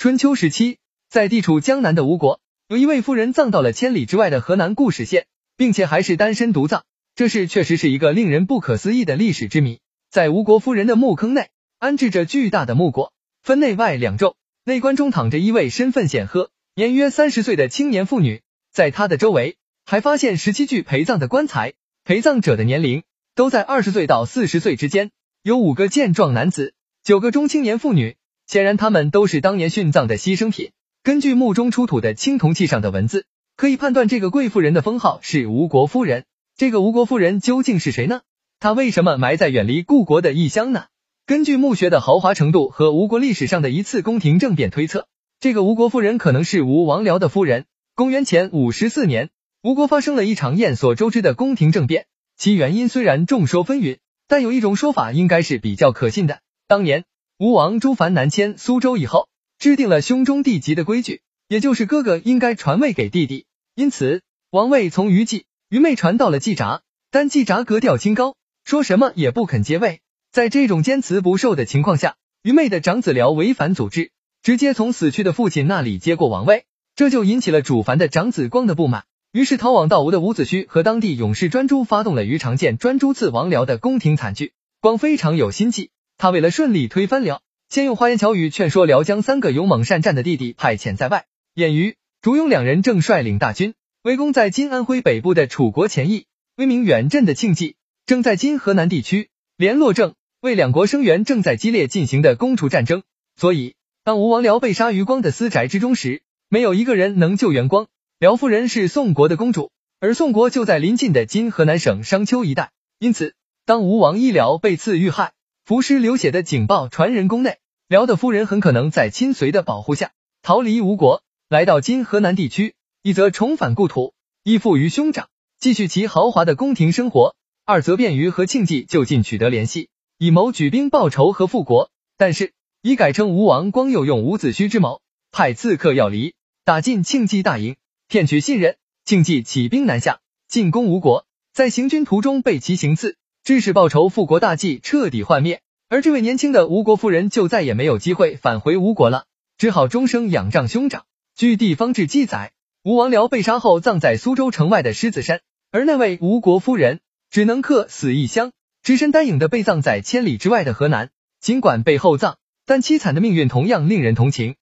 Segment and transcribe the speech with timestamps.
[0.00, 0.78] 春秋时期，
[1.10, 5.26] 在地处江南的吴国，有一位妇人葬到了千里之外的河南固始县，
[5.58, 6.84] 并且还是单身独葬。
[7.14, 9.80] 这事确实是一个令人不可思议的历史之谜。
[10.10, 13.10] 在吴国夫人的墓坑内，安置着巨大的木椁，
[13.42, 18.40] 分内外两重，内棺中躺着一位身份显赫、年约三十岁的青年妇女，
[18.72, 21.74] 在她的周围还发现十七具陪葬的棺材，
[22.04, 23.02] 陪葬者的年龄
[23.34, 25.10] 都在二十岁到四十岁之间，
[25.42, 26.72] 有五个健壮男子，
[27.04, 28.16] 九个中青年妇女。
[28.50, 30.72] 显然，他们都是当年殉葬的牺牲品。
[31.04, 33.24] 根据墓中出土的青铜器上的文字，
[33.56, 36.24] 可以判断这个贵妇人的封号是吴国夫人。
[36.56, 38.22] 这个吴国夫人究竟是谁呢？
[38.58, 40.86] 她为什么埋在远离故国的异乡呢？
[41.26, 45.06] 根据墓穴的豪华程度和吴国历史上的一次宫廷政变推测，
[45.38, 47.66] 这个吴国夫人可能是吴王僚的夫人。
[47.94, 49.30] 公元前五十四年，
[49.62, 56.40] 吴国发生了一场燕所周知的宫廷政变，其原因虽然众说纷纭，但有一种说法应该是比较可信的。
[56.66, 57.04] 当年。
[57.40, 59.26] 吴王朱凡南迁苏州以后，
[59.58, 63.46] 制定了兄终弟及的规矩，也就是哥哥应该传位给弟弟。
[63.74, 70.00] 因此，王位从于季、于妹传到了季札，但季札格调清高，说什么也不肯接位。
[70.30, 74.10] 在这种坚持不受的情况下，于妹的长子僚违反祖制，
[74.42, 79.06] 直接从死去的父亲那里接过王位，这就引起了主凡的长子光的不满。
[79.32, 84.52] 于是，逃往到吴的伍子胥和当地勇士专诸发动了于长剑专诸刺王僚的宫廷惨剧。
[84.82, 85.90] 光非常有心计。
[86.20, 87.40] 他为了顺利推翻辽，
[87.70, 91.24] 先用花言巧语劝说辽将三个勇猛善战的弟弟派遣在外。
[91.54, 96.26] 晏瑜、烛庸两人正率领大军围攻在今安徽北部的楚国前邑。
[96.56, 103.02] 威名远震的庆忌正在今河南地区联络郑，为两国声援正在激烈进行的攻楚战争。
[103.34, 107.86] 所以，当吴王僚被杀于光的私宅之中时，没有一个人能救援光。
[108.18, 112.72] 辽夫人是宋国的公主，而宋国就在临近的今河南省商丘一带。
[112.98, 113.32] 因此，
[113.64, 115.32] 当吴王医疗被刺遇害。
[115.70, 120.10] 浮尸流血的警报传人宫内，辽的夫人很可能在亲随的保护下
[120.42, 122.72] 逃离吴国，来到今河南地区；
[123.04, 125.28] 一则重返故土，依附于兄长，
[125.60, 131.92] 继续其豪华的宫廷生活；二则便于和庆忌就近取得联系，以谋举兵报仇和复国。
[132.16, 137.76] 但是，已改称吴王光又用伍子胥之谋，派刺客要离，打进庆忌大营，
[138.08, 138.76] 骗取信任。
[139.04, 143.18] 庆忌起兵南下，进攻吴国，在行军途中被其行刺。
[143.42, 149.24] 致使报仇复国大计彻底幻灭，而这位年轻的吴国夫人就再也没有机会返回吴国了，
[149.56, 151.04] 只好终生仰仗兄长。
[151.34, 152.52] 据地方志记载，
[152.84, 155.40] 吴王僚被杀后葬在苏州城外的狮子山，
[155.70, 158.52] 而那位吴国夫人只能客死异乡，
[158.82, 161.10] 只身单影的被葬在千里之外的河南。
[161.40, 162.36] 尽管被厚葬，
[162.66, 164.56] 但凄惨的命运同样令人同情。